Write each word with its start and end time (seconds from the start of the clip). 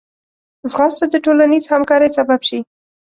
ځغاسته 0.71 1.05
د 1.09 1.15
ټولنیز 1.25 1.63
همکارۍ 1.73 2.09
سبب 2.17 2.39
شي 2.49 2.59